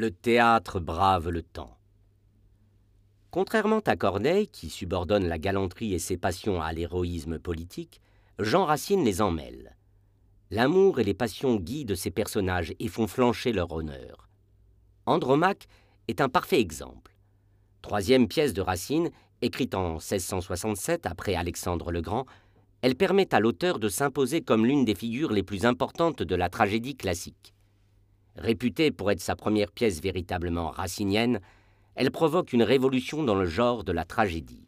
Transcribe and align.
Le 0.00 0.10
théâtre 0.10 0.80
brave 0.80 1.28
le 1.28 1.42
temps. 1.42 1.76
Contrairement 3.30 3.80
à 3.80 3.96
Corneille, 3.96 4.48
qui 4.48 4.70
subordonne 4.70 5.28
la 5.28 5.36
galanterie 5.36 5.92
et 5.92 5.98
ses 5.98 6.16
passions 6.16 6.62
à 6.62 6.72
l'héroïsme 6.72 7.38
politique, 7.38 8.00
Jean 8.38 8.64
Racine 8.64 9.04
les 9.04 9.20
emmêle. 9.20 9.76
L'amour 10.50 11.00
et 11.00 11.04
les 11.04 11.12
passions 11.12 11.56
guident 11.56 11.96
ces 11.96 12.10
personnages 12.10 12.72
et 12.78 12.88
font 12.88 13.06
flancher 13.06 13.52
leur 13.52 13.72
honneur. 13.72 14.30
Andromaque 15.04 15.68
est 16.08 16.22
un 16.22 16.30
parfait 16.30 16.60
exemple. 16.60 17.14
Troisième 17.82 18.26
pièce 18.26 18.54
de 18.54 18.62
Racine, 18.62 19.10
écrite 19.42 19.74
en 19.74 19.96
1667 19.96 21.04
après 21.04 21.34
Alexandre 21.34 21.92
le 21.92 22.00
Grand, 22.00 22.24
elle 22.80 22.96
permet 22.96 23.34
à 23.34 23.40
l'auteur 23.40 23.78
de 23.78 23.90
s'imposer 23.90 24.40
comme 24.40 24.64
l'une 24.64 24.86
des 24.86 24.94
figures 24.94 25.32
les 25.32 25.42
plus 25.42 25.66
importantes 25.66 26.22
de 26.22 26.34
la 26.36 26.48
tragédie 26.48 26.96
classique. 26.96 27.52
Réputée 28.36 28.90
pour 28.90 29.10
être 29.10 29.20
sa 29.20 29.36
première 29.36 29.72
pièce 29.72 30.00
véritablement 30.00 30.70
racinienne, 30.70 31.40
elle 31.94 32.10
provoque 32.10 32.52
une 32.52 32.62
révolution 32.62 33.22
dans 33.22 33.34
le 33.34 33.46
genre 33.46 33.84
de 33.84 33.92
la 33.92 34.04
tragédie. 34.04 34.66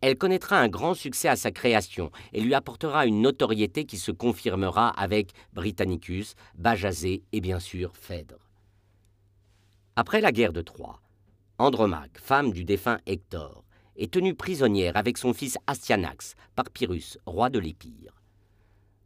Elle 0.00 0.16
connaîtra 0.18 0.58
un 0.58 0.68
grand 0.68 0.94
succès 0.94 1.28
à 1.28 1.36
sa 1.36 1.52
création 1.52 2.10
et 2.32 2.40
lui 2.40 2.54
apportera 2.54 3.06
une 3.06 3.20
notoriété 3.20 3.84
qui 3.84 3.98
se 3.98 4.10
confirmera 4.10 4.88
avec 4.88 5.30
Britannicus, 5.52 6.34
Bajazet 6.56 7.22
et 7.32 7.40
bien 7.40 7.60
sûr 7.60 7.96
Phèdre. 7.96 8.48
Après 9.94 10.20
la 10.20 10.32
guerre 10.32 10.52
de 10.52 10.62
Troie, 10.62 11.00
Andromaque, 11.58 12.18
femme 12.18 12.52
du 12.52 12.64
défunt 12.64 12.98
Hector, 13.06 13.62
est 13.96 14.12
tenue 14.12 14.34
prisonnière 14.34 14.96
avec 14.96 15.18
son 15.18 15.34
fils 15.34 15.58
Astyanax 15.68 16.34
par 16.56 16.70
Pyrrhus, 16.70 17.18
roi 17.26 17.50
de 17.50 17.60
l'Épire. 17.60 18.21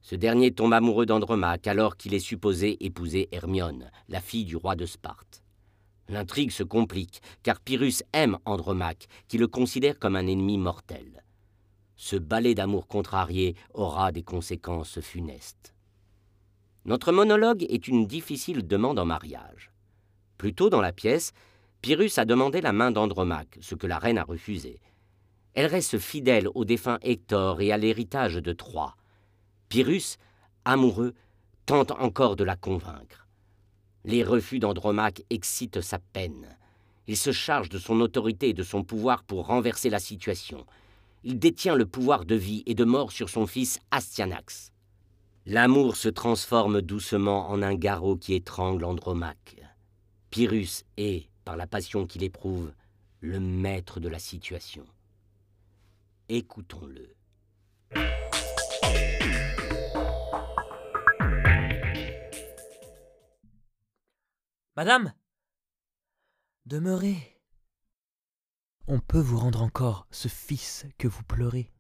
Ce 0.08 0.14
dernier 0.14 0.52
tombe 0.52 0.72
amoureux 0.72 1.04
d'Andromaque 1.04 1.66
alors 1.66 1.96
qu'il 1.96 2.14
est 2.14 2.20
supposé 2.20 2.76
épouser 2.86 3.28
Hermione, 3.32 3.90
la 4.08 4.20
fille 4.20 4.44
du 4.44 4.54
roi 4.54 4.76
de 4.76 4.86
Sparte. 4.86 5.42
L'intrigue 6.08 6.52
se 6.52 6.62
complique, 6.62 7.20
car 7.42 7.58
Pyrrhus 7.58 8.04
aime 8.12 8.38
Andromaque, 8.44 9.08
qui 9.26 9.36
le 9.36 9.48
considère 9.48 9.98
comme 9.98 10.14
un 10.14 10.28
ennemi 10.28 10.58
mortel. 10.58 11.24
Ce 11.96 12.14
ballet 12.14 12.54
d'amour 12.54 12.86
contrarié 12.86 13.56
aura 13.74 14.12
des 14.12 14.22
conséquences 14.22 15.00
funestes. 15.00 15.74
Notre 16.84 17.10
monologue 17.10 17.66
est 17.68 17.88
une 17.88 18.06
difficile 18.06 18.64
demande 18.64 19.00
en 19.00 19.06
mariage. 19.06 19.72
Plus 20.38 20.54
tôt 20.54 20.70
dans 20.70 20.80
la 20.80 20.92
pièce, 20.92 21.32
Pyrrhus 21.82 22.12
a 22.18 22.24
demandé 22.24 22.60
la 22.60 22.72
main 22.72 22.92
d'Andromaque, 22.92 23.58
ce 23.60 23.74
que 23.74 23.88
la 23.88 23.98
reine 23.98 24.18
a 24.18 24.22
refusé. 24.22 24.78
Elle 25.54 25.66
reste 25.66 25.98
fidèle 25.98 26.46
au 26.54 26.64
défunt 26.64 27.00
Hector 27.02 27.60
et 27.60 27.72
à 27.72 27.76
l'héritage 27.76 28.36
de 28.36 28.52
Troie. 28.52 28.94
Pyrrhus, 29.68 30.16
amoureux, 30.64 31.14
tente 31.66 31.90
encore 31.92 32.36
de 32.36 32.44
la 32.44 32.56
convaincre. 32.56 33.26
Les 34.04 34.22
refus 34.22 34.60
d'Andromaque 34.60 35.22
excitent 35.30 35.80
sa 35.80 35.98
peine. 35.98 36.56
Il 37.08 37.16
se 37.16 37.32
charge 37.32 37.68
de 37.68 37.78
son 37.78 38.00
autorité 38.00 38.50
et 38.50 38.54
de 38.54 38.62
son 38.62 38.84
pouvoir 38.84 39.24
pour 39.24 39.46
renverser 39.46 39.90
la 39.90 39.98
situation. 39.98 40.64
Il 41.24 41.38
détient 41.38 41.74
le 41.74 41.86
pouvoir 41.86 42.24
de 42.24 42.36
vie 42.36 42.62
et 42.66 42.74
de 42.74 42.84
mort 42.84 43.10
sur 43.10 43.28
son 43.28 43.46
fils 43.46 43.80
Astyanax. 43.90 44.72
L'amour 45.44 45.96
se 45.96 46.08
transforme 46.08 46.80
doucement 46.80 47.50
en 47.50 47.62
un 47.62 47.74
garrot 47.74 48.16
qui 48.16 48.34
étrangle 48.34 48.84
Andromaque. 48.84 49.56
Pyrrhus 50.30 50.84
est, 50.96 51.28
par 51.44 51.56
la 51.56 51.66
passion 51.66 52.06
qu'il 52.06 52.24
éprouve, 52.24 52.72
le 53.20 53.40
maître 53.40 54.00
de 54.00 54.08
la 54.08 54.18
situation. 54.18 54.84
Écoutons-le. 56.28 57.14
Madame 64.76 65.14
Demeurez. 66.66 67.40
On 68.86 69.00
peut 69.00 69.18
vous 69.18 69.38
rendre 69.38 69.62
encore 69.62 70.06
ce 70.10 70.28
fils 70.28 70.84
que 70.98 71.08
vous 71.08 71.22
pleurez. 71.22 71.72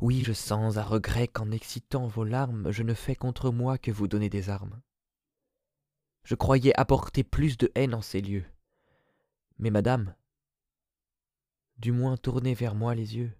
Oui, 0.00 0.24
je 0.26 0.32
sens 0.32 0.78
à 0.78 0.82
regret 0.82 1.28
qu'en 1.28 1.52
excitant 1.52 2.08
vos 2.08 2.24
larmes, 2.24 2.72
je 2.72 2.82
ne 2.82 2.92
fais 2.92 3.14
contre 3.14 3.52
moi 3.52 3.78
que 3.78 3.92
vous 3.92 4.08
donner 4.08 4.28
des 4.28 4.50
armes. 4.50 4.82
Je 6.24 6.34
croyais 6.34 6.76
apporter 6.76 7.22
plus 7.22 7.56
de 7.56 7.70
haine 7.76 7.94
en 7.94 8.02
ces 8.02 8.20
lieux. 8.20 8.46
Mais 9.58 9.70
madame, 9.70 10.16
du 11.76 11.92
moins 11.92 12.16
tournez 12.16 12.54
vers 12.54 12.74
moi 12.74 12.96
les 12.96 13.14
yeux. 13.14 13.32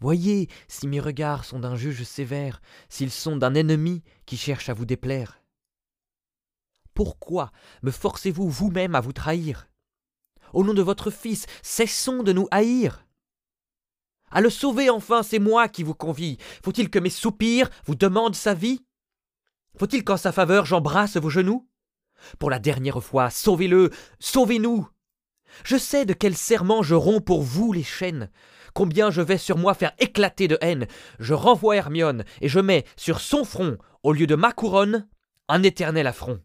Voyez 0.00 0.48
si 0.68 0.88
mes 0.88 1.00
regards 1.00 1.44
sont 1.44 1.60
d'un 1.60 1.76
juge 1.76 2.04
sévère, 2.04 2.62
s'ils 2.88 3.10
sont 3.10 3.36
d'un 3.36 3.54
ennemi 3.54 4.02
qui 4.24 4.38
cherche 4.38 4.70
à 4.70 4.72
vous 4.72 4.86
déplaire. 4.86 5.42
Pourquoi 6.98 7.52
me 7.82 7.92
forcez-vous 7.92 8.50
vous-même 8.50 8.96
à 8.96 9.00
vous 9.00 9.12
trahir? 9.12 9.68
Au 10.52 10.64
nom 10.64 10.74
de 10.74 10.82
votre 10.82 11.12
Fils, 11.12 11.46
cessons 11.62 12.24
de 12.24 12.32
nous 12.32 12.48
haïr. 12.50 13.06
À 14.32 14.40
le 14.40 14.50
sauver 14.50 14.90
enfin, 14.90 15.22
c'est 15.22 15.38
moi 15.38 15.68
qui 15.68 15.84
vous 15.84 15.94
convie. 15.94 16.38
Faut-il 16.64 16.90
que 16.90 16.98
mes 16.98 17.08
soupirs 17.08 17.70
vous 17.86 17.94
demandent 17.94 18.34
sa 18.34 18.52
vie? 18.52 18.84
Faut-il 19.78 20.02
qu'en 20.02 20.16
sa 20.16 20.32
faveur 20.32 20.66
j'embrasse 20.66 21.16
vos 21.18 21.30
genoux? 21.30 21.68
Pour 22.40 22.50
la 22.50 22.58
dernière 22.58 23.00
fois, 23.00 23.30
sauvez-le, 23.30 23.90
sauvez-nous 24.18 24.88
Je 25.62 25.76
sais 25.76 26.04
de 26.04 26.14
quel 26.14 26.36
serment 26.36 26.82
je 26.82 26.96
romps 26.96 27.20
pour 27.20 27.44
vous 27.44 27.72
les 27.72 27.84
chaînes, 27.84 28.28
combien 28.74 29.12
je 29.12 29.22
vais 29.22 29.38
sur 29.38 29.56
moi 29.56 29.74
faire 29.74 29.92
éclater 30.00 30.48
de 30.48 30.58
haine. 30.62 30.88
Je 31.20 31.34
renvoie 31.34 31.76
Hermione, 31.76 32.24
et 32.40 32.48
je 32.48 32.58
mets 32.58 32.84
sur 32.96 33.20
son 33.20 33.44
front, 33.44 33.78
au 34.02 34.12
lieu 34.12 34.26
de 34.26 34.34
ma 34.34 34.50
couronne, 34.50 35.08
un 35.46 35.62
éternel 35.62 36.08
affront. 36.08 36.40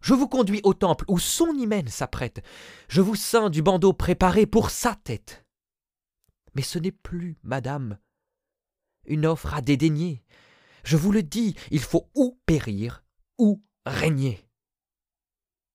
Je 0.00 0.14
vous 0.14 0.28
conduis 0.28 0.60
au 0.64 0.74
temple 0.74 1.04
où 1.08 1.18
son 1.18 1.52
hymen 1.54 1.88
s'apprête. 1.88 2.42
Je 2.88 3.00
vous 3.00 3.14
ceins 3.14 3.50
du 3.50 3.62
bandeau 3.62 3.92
préparé 3.92 4.46
pour 4.46 4.70
sa 4.70 4.94
tête. 4.94 5.44
Mais 6.54 6.62
ce 6.62 6.78
n'est 6.78 6.92
plus, 6.92 7.38
madame, 7.42 7.98
une 9.04 9.26
offre 9.26 9.54
à 9.54 9.60
dédaigner. 9.60 10.24
Je 10.84 10.96
vous 10.96 11.12
le 11.12 11.22
dis, 11.22 11.54
il 11.70 11.80
faut 11.80 12.10
ou 12.14 12.40
périr, 12.46 13.04
ou 13.38 13.62
régner. 13.84 14.46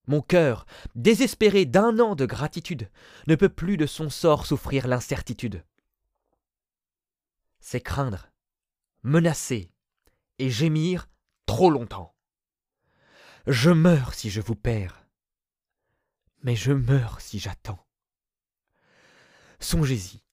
Mon 0.08 0.20
cœur, 0.20 0.66
désespéré 0.94 1.64
d'un 1.64 1.98
an 1.98 2.14
de 2.14 2.26
gratitude, 2.26 2.90
ne 3.26 3.34
peut 3.34 3.48
plus 3.48 3.76
de 3.76 3.86
son 3.86 4.10
sort 4.10 4.46
souffrir 4.46 4.86
l'incertitude. 4.86 5.64
C'est 7.58 7.80
craindre, 7.80 8.30
menacer 9.02 9.72
et 10.38 10.50
gémir 10.50 11.08
trop 11.46 11.70
longtemps. 11.70 12.15
Je 13.46 13.70
meurs 13.70 14.14
si 14.14 14.28
je 14.28 14.40
vous 14.40 14.56
perds, 14.56 15.06
mais 16.42 16.56
je 16.56 16.72
meurs 16.72 17.20
si 17.20 17.38
j'attends. 17.38 17.86
Songez-y, 19.60 20.24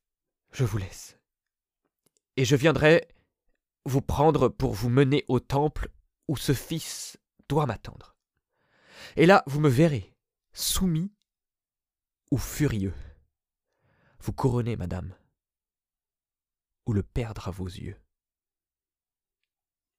je 0.51 0.63
vous 0.63 0.79
laisse, 0.79 1.19
et 2.37 2.43
je 2.43 2.55
viendrai 2.55 3.07
vous 3.85 4.01
prendre 4.01 4.49
pour 4.49 4.73
vous 4.73 4.89
mener 4.89 5.25
au 5.27 5.39
temple 5.39 5.89
où 6.27 6.37
ce 6.37 6.53
fils 6.53 7.19
doit 7.49 7.67
m'attendre. 7.67 8.15
Et 9.15 9.27
là, 9.27 9.43
vous 9.45 9.59
me 9.59 9.69
verrez, 9.69 10.15
soumis 10.51 11.13
ou 12.31 12.39
furieux. 12.39 12.95
Vous 14.21 14.33
couronnez, 14.33 14.75
madame, 14.75 15.15
ou 16.87 16.93
le 16.93 17.03
perdre 17.03 17.47
à 17.47 17.51
vos 17.51 17.67
yeux. 17.67 17.99